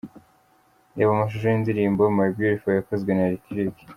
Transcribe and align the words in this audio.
Reba 0.97 1.11
amashusho 1.13 1.45
y’indirimbo 1.47 2.03
my 2.17 2.27
Beautiful 2.35 2.71
yakozwe 2.73 3.11
na 3.13 3.25
Lick 3.31 3.45
Lick:. 3.57 3.77